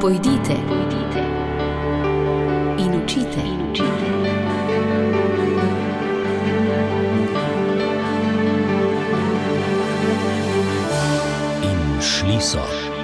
[0.00, 1.22] Pojdite, pojdite
[2.78, 3.40] in učite.
[3.40, 3.92] In učite.
[11.62, 12.97] In šli so.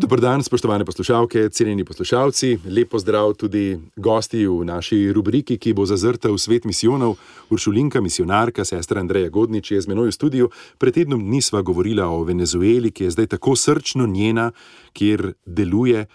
[0.00, 2.58] Dober dan, spoštovane poslušalke, cenjeni poslušalci.
[2.64, 7.18] Lepo zdrav tudi gosti v naši rubriki, ki bo zazrta v svet misijonov.
[7.52, 10.48] Uršulinka, misionarka, sestra Andreja Godnič je z menoj v studiu.
[10.80, 14.48] Pred tednom dni sva govorila o Venezueli, ki je zdaj tako srčno njena,
[14.96, 16.06] kjer deluje.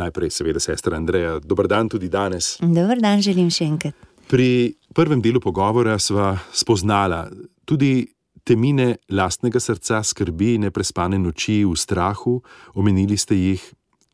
[0.00, 1.36] Najprej, seveda, sestra Andreja.
[1.44, 2.56] Dober dan tudi danes.
[2.64, 4.00] Dober dan, želim še enkrat.
[4.32, 7.26] Pri prvem delu pogovora sva spoznala
[7.68, 8.06] tudi
[8.46, 12.38] temine lastnega srca, skrbi, neprespane noči v strahu,
[12.78, 13.62] omenili ste jih,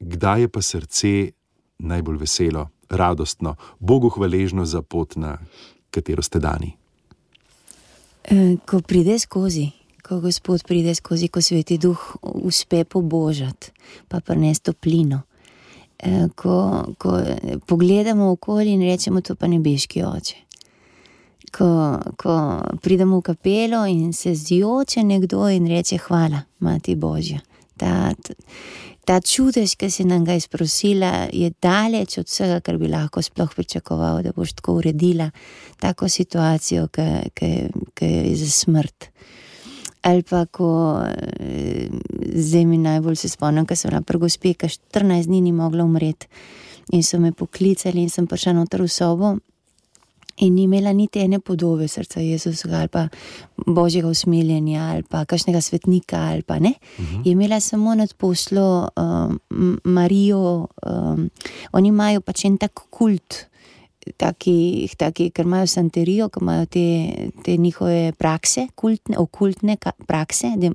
[0.00, 1.12] kdaj je pa srce
[1.82, 5.36] najbolj veselo, radostno, Bogu hvaležno za pot, na
[5.90, 6.72] katero ste dani.
[8.24, 9.68] E, ko pride skozi,
[10.02, 13.72] ko Gospod pride skozi, ko sveti duh uspe pobožati,
[14.08, 15.22] pa prines toplino.
[15.98, 17.18] E, ko, ko
[17.66, 20.51] pogledamo okoli in rečemo, to pa nebeški oče
[21.52, 22.34] ko, ko
[22.82, 27.40] pridemo v kapelo in se zjoče nekdo in reče: Hvala, Mati Božja.
[27.76, 28.12] Ta,
[29.04, 33.50] ta čudež, ki si nam ga izprosila, je daleč od vsega, kar bi lahko sploh
[33.54, 35.30] pričakoval, da boš tako uredila
[35.80, 39.08] tako situacijo, ki je za smrt.
[40.02, 40.98] Ali pa, ko
[42.34, 46.26] zdaj mi najbolj se spomnim, ko sem bila prvo speka, 14 dni ni mogla umreti.
[46.92, 49.36] In so me poklicali, in sem prišla noter v sobo,
[50.42, 53.08] in ni imela niti ene podobe srca Jezusa ali pa
[53.66, 56.74] božjega usmiljenja ali pa kakšnega svetnika ali pa ne.
[56.98, 57.22] Uh -huh.
[57.24, 61.30] Je imela samo nad poslo um, Marijo, um,
[61.72, 63.51] oni imajo pač en tak kult
[64.16, 66.86] taki, taki, ker imajo santerijo, ker imajo te,
[67.44, 70.72] te njihove prakse, kultne, okultne prakse, de,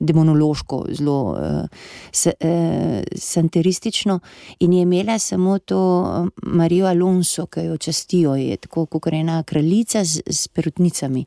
[0.00, 4.18] demonološko, zelo uh, uh, santeristično.
[4.60, 9.42] In je imela samo to eh, Marijo Alonso, ki jo častijo, je tako kot ena
[9.42, 11.24] kraljica z, z perutnicami.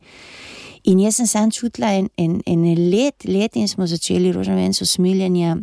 [0.84, 5.58] In jaz sem sam čutila en, en, en let, let in smo začeli rožnavenco smiljenja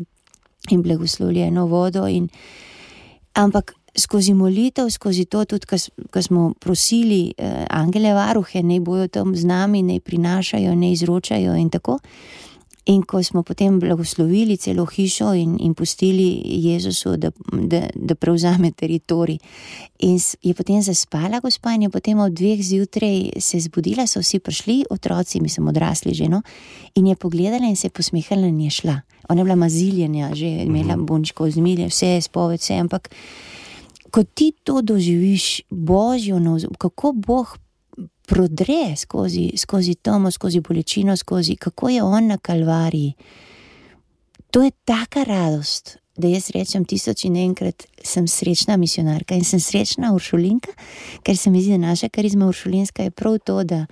[0.71, 2.07] in blagoslovljeno vodo.
[2.09, 2.29] In,
[3.35, 5.67] ampak skozi molitev, skozi to, tudi
[6.11, 11.57] ko smo prosili eh, angele varuhe, naj bojo tam z nami, naj prinašajo, naj izročajo
[11.57, 11.99] in tako.
[12.91, 18.73] In ko smo potem blagoslovili celo hišo in, in pustili Jezusu, da, da, da prevzame
[18.73, 19.39] teritorij,
[19.99, 24.41] in je potem zaspala gospa, in je potem ob dveh zjutraj se zbudila, so vsi
[24.43, 26.43] prišli, otroci, mi smo odrasli že, no,
[26.99, 28.99] in je pogledala in se je posmehala in je šla.
[29.29, 31.07] Ona je bila maziljenja, že imela mhm.
[31.07, 33.15] bunčko zmilje, vse je spoved, vse, ampak
[34.13, 37.57] ko ti to doživiš, božjo noč, kako Bog
[38.29, 43.13] prodre skozi, skozi tomo, skozi bolečino, skozi kako je on na kalvariji.
[44.51, 49.61] To je taka radost, da jaz rečem tisoč in enkrat, sem srečna misionarka in sem
[49.61, 50.75] srečna uršulinka,
[51.25, 53.87] ker se mi zdi, da naša karizma uršulinska je prav to, da.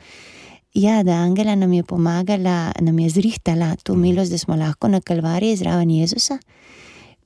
[0.75, 5.01] Ja, da Angela nam je pomagala, nam je zrihtala to milost, da smo lahko na
[5.01, 6.39] kalvariji zraven Jezusa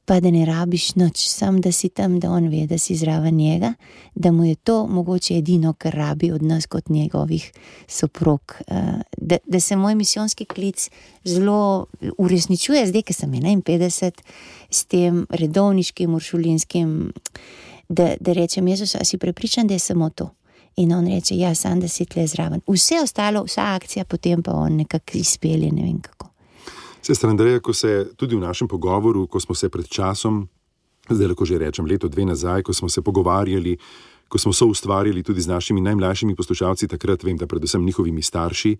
[0.04, 3.34] pa da ne rabiš noč, sam da si tam, da on ve, da si zraven
[3.34, 3.72] njega,
[4.15, 7.53] da mu je to mogoče edino, kar rabi od nas, kot njegovih
[7.87, 8.54] soprog.
[8.69, 8.82] Eh,
[9.16, 10.91] da, da se moj misijonski klic
[11.25, 11.87] zelo
[12.19, 14.10] uresničuje, zdaj, ki sem 51,
[14.70, 17.12] s tem redovniškim, uršulinskim,
[17.88, 20.31] da, da rečem, Jezus, a si prepričan, da je samo to.
[20.76, 22.60] In on reče, ja, sam da si tle zraven.
[22.66, 26.23] Vse ostalo, vsa akcija, potem pa on nekako izpelje, ne vem kako.
[27.04, 30.48] Sestra Andreja, ko se tudi v našem pogovoru, ko smo se pred časom,
[31.04, 33.76] zdaj lahko že rečem leto, dve nazaj, ko smo se pogovarjali,
[34.28, 38.76] ko smo so ustvarjali tudi z našimi najmlajšimi poslušalci, takrat vem, da predvsem njihovimi starši,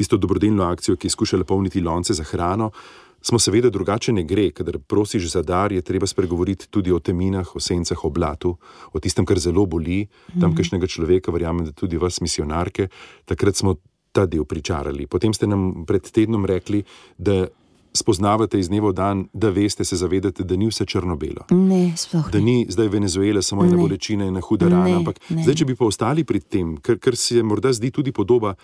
[0.00, 2.70] tisto dobrodelno akcijo, ki je skušala polniti lonce za hrano.
[3.20, 7.52] Smo seveda drugače ne gre, kadar prosiš za dar, je treba spregovoriti tudi o teminah,
[7.56, 8.56] o sencah, o blatu,
[8.92, 10.06] o tistem, kar zelo boli,
[10.40, 10.56] tam mhm.
[10.56, 12.88] kašnega človeka, verjamem, da tudi vas, misionarke.
[13.28, 13.76] Takrat smo
[14.18, 15.06] ta del pričarali.
[15.06, 16.82] Potem ste nam pred tednom rekli,
[17.18, 17.46] da
[17.94, 21.46] spoznavate iz dneva v dan, da veste, se zavedate, da ni vse črno-belo.
[21.54, 21.94] Ne,
[22.32, 24.98] da ni zdaj Venezuela samo ena bolečina in ena huda rana.
[25.00, 25.42] Ampak ne.
[25.42, 28.54] zdaj, če bi pa ostali pri tem, kar, kar se morda zdi tudi podoba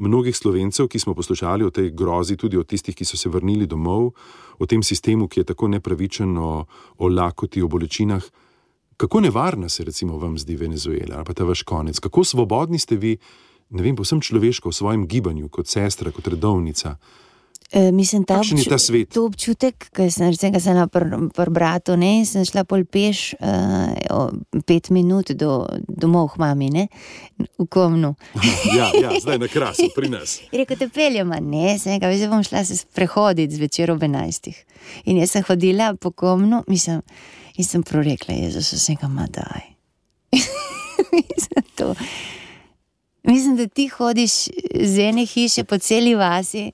[0.00, 3.66] mnogih slovencev, ki smo poslušali o tej grozi, tudi o tistih, ki so se vrnili
[3.68, 4.14] domov,
[4.58, 6.64] o tem sistemu, ki je tako nepravičen, o,
[6.98, 8.24] o lakoti, o bolečinah.
[8.96, 11.98] Kako nevarna se recimo vam zdi Venezuela ali pa ta vaš konec?
[11.98, 13.16] Kako svobodni ste vi,
[13.70, 16.96] ne vem, posem človeško v svojem gibanju, kot sestra, kot redovnica?
[17.72, 19.12] E, mislim, ta, Kakšen je ta svet?
[19.14, 23.38] to občutek, ki sem recimo, sem na pr- pri bratu, ne, sem šla pol peš
[23.38, 24.26] uh,
[24.66, 26.88] pet minut do, domov k mami, ne,
[27.38, 28.16] v komnu.
[28.74, 30.40] Ja, ja, zdaj na krasu, pri nas.
[30.50, 34.50] Rekel, te peljem, a ne, sem rekel, zdaj bom šla se sprehoditi zvečer ob 11.
[35.06, 37.06] In jaz sem hodila po komnu, mislim,
[37.54, 39.62] in sem prorekla, Jezus, sem ga ma daj.
[41.14, 41.94] mislim, to.
[43.22, 44.32] Mislim, da ti hodiš
[44.80, 46.70] z ene hiše po celi vasi.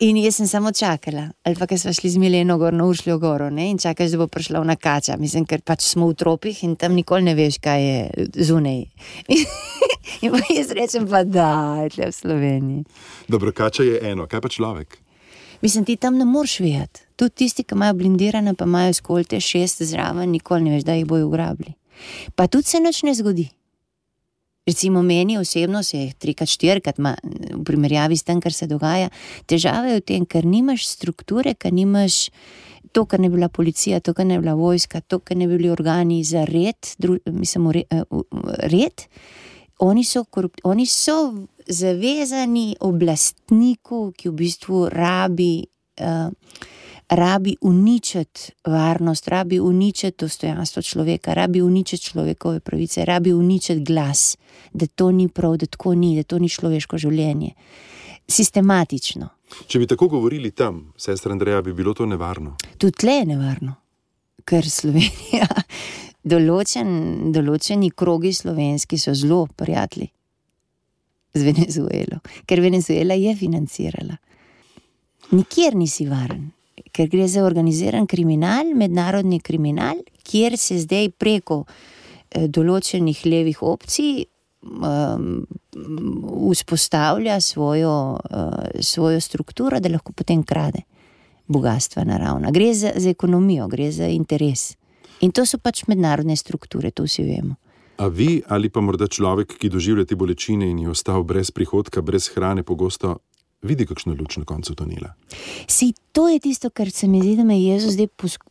[0.00, 3.50] In jaz sem samo čakala, ali pa smo šli z Mileno gor na Uršljo goro
[3.50, 3.70] ne?
[3.70, 5.16] in čakaš, da bo prišla v nakača.
[5.20, 8.80] Mislim, ker pač smo v tropih in tam nikoli ne veš, kaj je zunaj.
[10.24, 12.84] in pa jaz rečem, pa da, tle v Sloveniji.
[13.28, 14.96] Dobro, kača je eno, kaj pa človek?
[15.60, 17.04] Mislim, ti tam ne moreš vedeti.
[17.16, 21.04] Tudi tisti, ki imajo blindirane, pa imajo skolte šest zraven, nikoli ne veš, da jih
[21.04, 21.76] bojo ugrabili.
[22.34, 23.50] Pa tudi se nič ne zgodi.
[24.70, 27.16] Recimo meni osebno se je trikrat, štirikrat, ma,
[27.50, 29.08] v primerjavi s tem, kar se dogaja,
[29.50, 32.28] težava je v tem, ker nimaš strukture, ker nimaš
[32.94, 35.48] to, kar ne bi bila policija, to, kar ne bi bila vojska, to, kar ne
[35.50, 37.82] bi bili organi za red, dru, mislim, re,
[38.70, 39.06] red.
[39.82, 41.18] Oni so, korup, oni so
[41.66, 45.54] zavezani oblastniku, ki v bistvu rabi.
[46.00, 46.30] Uh,
[47.10, 54.36] rabi uničiti varnost, rabi uničiti dostojanstvo človeka, rabi uničiti človekove pravice, rabi uničiti glas,
[54.72, 57.50] da to ni prav, da tako ni, da to ni človeško življenje.
[58.28, 59.28] Sistematično.
[59.66, 62.54] Če bi tako govorili tam, sestra Andreja, bi bilo to nevarno.
[62.78, 63.74] Tudi tle je nevarno,
[64.46, 65.48] ker Slovenija,
[66.32, 66.92] določen,
[67.34, 70.06] določeni krogi slovenski so zelo prijatelji
[71.34, 74.16] z Venezuelo, ker Venezuela je financirala.
[75.30, 76.48] Nikjer nisi varen,
[76.92, 84.24] ker gre za organiziran kriminal, mednarodni kriminal, kjer se zdaj preko eh, določenih levih opcij
[84.62, 85.46] um,
[86.52, 90.82] vzpostavlja svojo, uh, svojo strukturo, da lahko potem krade
[91.46, 92.50] bogatstva naravna.
[92.50, 94.76] Gre za, za ekonomijo, gre za interes.
[95.20, 97.56] In to so pač mednarodne strukture, to vsi vemo.
[98.00, 102.00] A vi ali pa morda človek, ki doživlja te bolečine in je ostal brez prihodka,
[102.00, 103.18] brez hrane, pogosto
[103.62, 105.14] vidi kakšno luč na koncu tunela.
[105.68, 108.44] Si to je tisto, kar se mi zdi, da me Jezus zdaj posk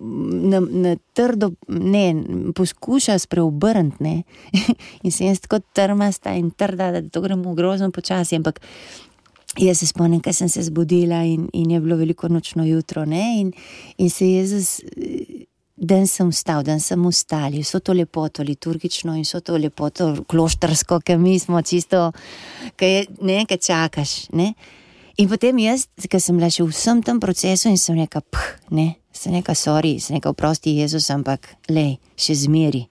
[0.00, 2.14] na, na trdo ne,
[2.54, 4.22] poskuša spreobrniti.
[5.04, 8.36] In sem jaz tako trmasta in trda, da to gremo grozno počasi.
[8.36, 8.60] Ampak
[9.58, 13.04] jaz se spomnim, ker sem se zbudila in, in je bilo veliko nočno jutro.
[13.04, 13.52] In,
[13.98, 14.80] in se Jezus.
[15.76, 21.00] Dan sem vstal, dan sem vstal, vso to lepoto liturgično in vso to lepoto kloštrsko,
[21.02, 22.12] ki mi smo čisto,
[22.78, 24.12] ki je nekaj čakaš.
[24.32, 24.52] Ne?
[25.18, 28.70] In potem jaz, ki sem bila še v vsem tem procesu in sem rekla, ph,
[28.74, 32.86] ne, sem rekla, sorry, sem rekla, oprosti Jezus, ampak le, še zmeri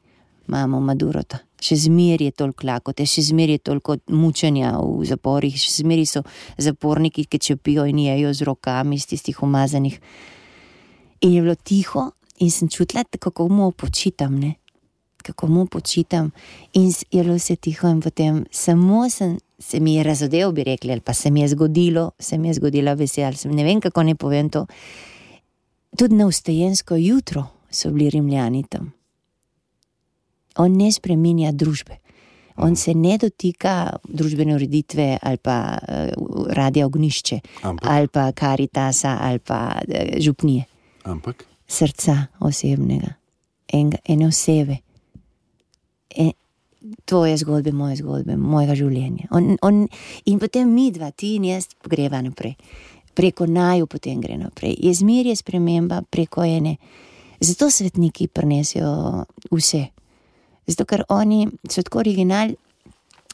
[0.48, 1.40] imamo Madurota.
[1.64, 6.24] Še zmeraj je toliko lakote, še zmeraj je toliko mučenja v zaporih, še zmeraj so
[6.60, 9.96] zaporniki, ki čepijo in jejo z rokami iz tistih umazanih.
[11.24, 12.10] In je bilo tiho,
[12.40, 14.54] in sem čutila, kako mu počitam, ne?
[15.24, 16.32] kako mu počitam.
[16.74, 20.92] In je bilo vse tiho, in potem samo sem, se mi je razodel, bi rekli,
[20.92, 23.32] ali pa se mi je zgodilo, se mi je zgodila veselja.
[23.46, 24.66] Ne vem, kako ne povem to.
[25.98, 28.92] Tudi na ustajensko jutro so bili rimljani tam.
[30.58, 31.98] On ne spremenja družbe.
[32.58, 37.90] On se ne dotika družbene ureditve ali pa uh, radia ognišče, Ampak?
[37.90, 40.64] ali pa karitasa ali pa uh, župnije
[41.04, 43.16] Ampak srca osebnega,
[43.74, 44.78] enega, ene osebe.
[46.10, 46.32] E,
[47.06, 49.30] tvoje zgodbe, moje zgodbe, mojega življenja.
[49.32, 49.86] On, on,
[50.30, 52.56] in potem mi dva, ti in jaz, greva naprej.
[53.14, 54.76] Preko naju potem gre naprej.
[54.82, 56.78] Je zmer je sprememba preko ene.
[57.44, 58.90] Zato svetniki prenesijo
[59.52, 59.84] vse.
[60.68, 62.56] Zato, ker oni so tako originalni,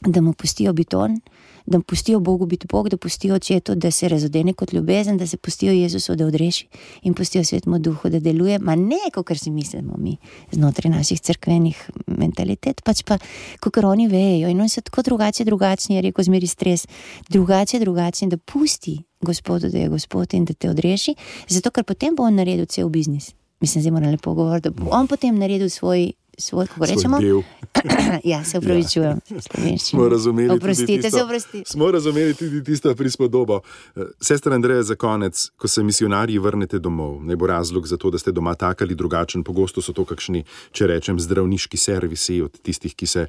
[0.06, 1.20] da mu pustijo biti on,
[1.66, 5.26] da mu pustijo Bogu biti Bog, da pustijo očetu, da se razodene kot ljubezen, da
[5.26, 6.68] se pustijo Jezusu, da odreši
[7.02, 10.16] in pustijo svetmu duhu, da deluje, ma ne, kot si mislimo mi
[10.52, 13.18] znotraj naših crkvenih mentalitet, pač pa,
[13.60, 14.48] kot oni vejo.
[14.48, 16.86] In oni so tako drugače, drugačni, je rekel zmeri stres,
[17.28, 21.14] drugače, drugačni, da pusti Gospodu, da je Gospod in da te odreši,
[21.48, 23.34] zato ker potem bo on naredil cel biznis.
[23.60, 26.12] Mislim, moram lepo govoriti, da bo on potem naredil svoj.
[26.40, 27.18] Svoj, kako rečemo?
[27.20, 27.42] del.
[28.32, 29.20] ja, se upravičujem.
[29.30, 29.78] Ja.
[29.78, 31.62] Smo razumeli Oprostite, tisto- se oprosti.
[31.66, 33.60] Smo razumeli tudi tisto prispodobo.
[33.96, 38.10] Eh, Sestra Andreja, za konec, ko se misionarji vrnete domov, ne bo razlog za to,
[38.10, 39.44] da ste doma tak ali drugačen.
[39.44, 43.26] Pogosto so to kakšni, če rečem, zdravniški servisi od tistih, ki se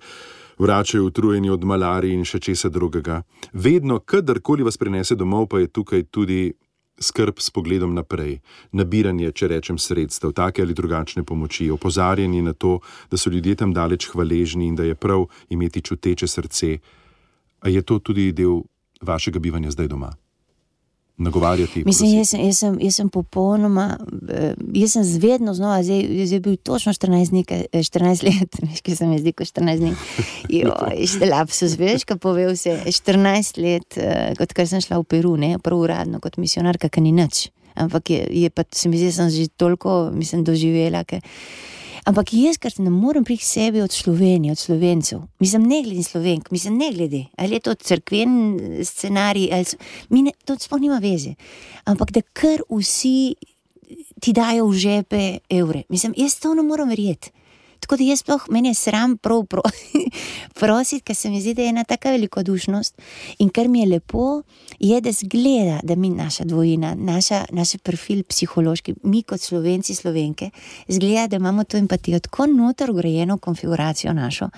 [0.58, 3.24] vračajo utrujeni od malarije in še česa drugega.
[3.54, 6.54] Vedno, kadarkoli vas prinese domov, pa je tukaj tudi
[7.02, 8.40] skrb s pogledom naprej,
[8.72, 12.80] nabiranje, če rečem, sredstev, take ali drugačne pomoči, opozarjanje na to,
[13.12, 16.78] da so ljudje tam daleč hvaležni in da je prav imeti čuteče srce.
[17.62, 18.62] A je to tudi del
[19.02, 20.14] vašega bivanja zdaj doma?
[21.22, 21.84] Nagovarjati.
[21.86, 23.98] Mislim, jaz, sem, jaz, sem, jaz sem popolnoma,
[24.30, 28.82] eh, jaz sem vedno znova, zdaj, zdaj je bil točno 14, dni, 14 let, veš,
[28.82, 29.96] ki se mi zdi, kot 14 dni.
[31.12, 35.56] Še lapsus, veš, ko povedal se, 14 let, eh, odkar sem šla v Peru, ne,
[35.64, 37.50] prvo uradno kot misionarka, ki ni nič.
[37.80, 41.06] Ampak je, je pa, se mi zdi, da sem že toliko, mislim, doživela.
[41.08, 41.22] Ke,
[42.06, 46.04] Ampak jaz, kar ne morem priti sebi od Slovenije, od Slovencev, mislim, ne glede na
[46.04, 48.32] Slovenk, mislim, ne glede, ali je to crkven
[48.84, 49.78] scenarij, ali so,
[50.10, 51.36] ne, to sploh nima veze.
[51.86, 53.36] Ampak da kar vsi
[54.22, 57.32] ti dajo v žepe evre, mislim, jaz to ne morem verjeti.
[57.82, 59.62] Tako da jaz sploh meni je sram prav pro,
[60.60, 63.02] prositi, ker se mi zdi, da je ena taka velikodušnost
[63.40, 64.44] in kar mi je lepo,
[64.80, 70.52] je, da zgleda, da mi naša dvojina, naša, naš profil psihološki, mi kot slovenci, slovenke,
[70.88, 74.50] zgleda, da imamo to empatijo tako notor ugrajeno konfiguracijo našo,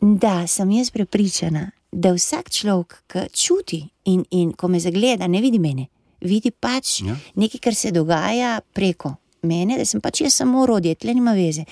[0.00, 5.40] da sem jaz prepričana, da vsak človek, ki čuti in, in ko me zagleda, ne
[5.40, 5.86] vidi mene,
[6.20, 7.16] vidi pač ja.
[7.34, 11.64] nekaj, kar se dogaja preko mene, da sem pač jaz samo urodje, tle nima veze.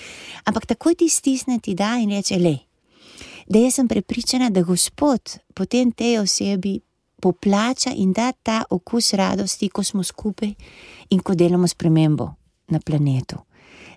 [0.45, 2.57] Ampak takoj ti stisne ti da in reče: Le,
[3.47, 6.79] da jaz sem prepričana, da Gospod potem tej osebi
[7.21, 10.53] poplača in da ta okus radosti, ko smo skupaj
[11.09, 12.33] in ko delamo spremembo
[12.67, 13.37] na planetu.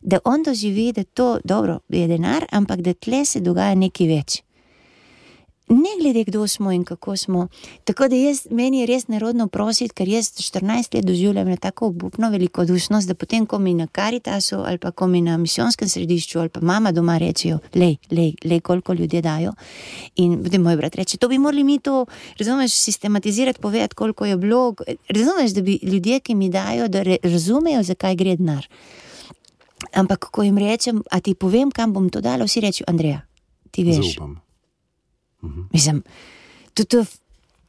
[0.03, 4.43] Da on doživi, da to dobro, je denar, ampak da tle se dogaja nekaj več
[5.69, 7.49] ne glede kdo smo in kako smo.
[7.85, 12.31] Tako da jaz, meni je res nerodno prositi, ker jaz 14 let doživljam tako obupno
[12.31, 16.49] velikodušnost, da potem, ko mi na karitasu ali pa ko mi na misijonskem središču ali
[16.49, 19.53] pa mama doma rečejo, lej, lej, lej, koliko ljudje dajo.
[20.17, 22.07] In potem moj brat reče, to bi morali mi to,
[22.39, 24.75] razumeš, sistematizirati, povedati, koliko je bilo.
[25.09, 28.69] Razumeš, da bi ljudje, ki mi dajo, da razumejo, zakaj gre denar.
[29.93, 33.21] Ampak, ko jim rečem, a ti povem, kam bom to dala, vsi rečejo, Andreja,
[33.71, 34.17] ti veš.
[34.17, 34.44] Zaupam.
[35.45, 35.69] -hmm.
[35.73, 36.03] Mislim,
[36.75, 37.05] tudi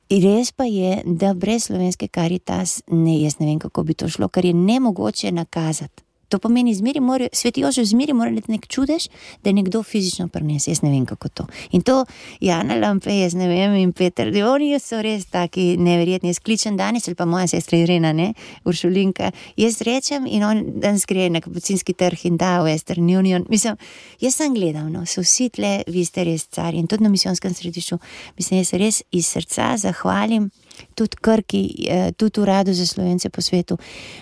[0.09, 4.27] res pa je, da brez slovenske karitas ne, jaz ne vem, kako bi to šlo,
[4.27, 6.04] ker je ne mogoče nakazati.
[6.29, 9.07] To pomeni, da svetijo že zmeri, mora biti nek čudež,
[9.43, 10.67] da nekdo fizično prines.
[10.67, 11.45] Jaz ne vem, kako to.
[11.71, 12.05] In to
[12.41, 16.29] Jana Lampe, jaz ne vem, in Peter, da oni so res taki neverjetni.
[16.29, 18.33] Jaz kličem danes, ali pa moja sestra Irena, ne,
[18.65, 19.31] Uršulinka.
[19.57, 23.45] Jaz rečem in on danes gre na kapucinski trg in da Western Union.
[23.49, 23.77] Mislim,
[24.21, 27.53] jaz sem gledal, no, so vsi tle, vi ste res cari in tudi na misijonskem
[27.53, 27.99] središču.
[28.37, 30.49] Mislim, jaz se res iz srca zahvalim
[30.95, 33.77] tudi Krki, eh, tudi uradu za slovence po svetu.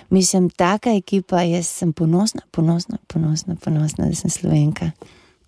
[0.10, 4.91] Mislim, taka ekipa, jaz sem ponosna, ponosna, ponosna, ponosna da sem slovenka.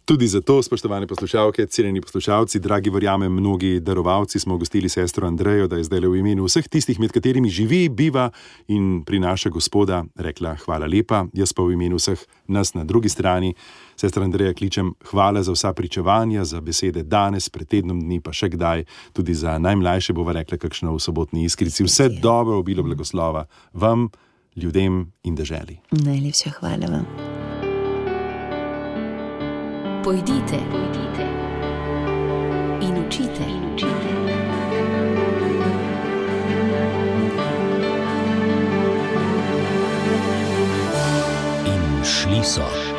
[0.05, 5.77] Tudi zato, spoštovane poslušalke, cenjeni poslušalci, dragi verjamem, mnogi darovalci smo gostili sestro Andrejo, da
[5.77, 8.29] je zdaj le v imenu vseh tistih, med katerimi živi, biva
[8.67, 13.55] in prinaša gospoda, rekla hvala lepa, jaz pa v imenu vseh nas na drugi strani.
[13.97, 18.53] Sestra Andreja, kličem hvala za vsa pričevanja, za besede danes, pred tednom dni, pa še
[18.53, 21.81] kdaj, tudi za najmlajše bova rekla, kakšno v sobotni iskrici.
[21.83, 24.11] Vse dobro, obilo blagoslova vam,
[24.55, 25.81] ljudem in državi.
[25.97, 27.24] Najlepša hvala vam
[30.05, 31.25] pojdite, pojdite
[32.81, 33.45] in učite.
[33.47, 33.89] In, učite.
[41.65, 42.94] in šli so.